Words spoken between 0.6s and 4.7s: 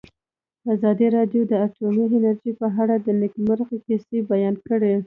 ازادي راډیو د اټومي انرژي په اړه د نېکمرغۍ کیسې بیان